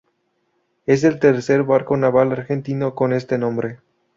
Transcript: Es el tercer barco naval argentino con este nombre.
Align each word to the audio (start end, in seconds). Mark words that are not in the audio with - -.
Es 0.87 1.03
el 1.03 1.19
tercer 1.19 1.61
barco 1.61 1.95
naval 1.95 2.31
argentino 2.31 2.95
con 2.95 3.13
este 3.13 3.37
nombre. 3.37 3.81